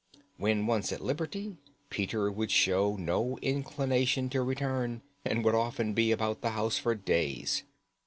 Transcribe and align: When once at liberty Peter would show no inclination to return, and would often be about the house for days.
When 0.37 0.65
once 0.65 0.91
at 0.91 0.99
liberty 1.03 1.57
Peter 1.91 2.31
would 2.31 2.49
show 2.49 2.95
no 2.95 3.37
inclination 3.43 4.31
to 4.31 4.41
return, 4.41 5.03
and 5.23 5.45
would 5.45 5.53
often 5.53 5.93
be 5.93 6.11
about 6.11 6.41
the 6.41 6.49
house 6.57 6.79
for 6.79 6.95
days. 6.95 7.61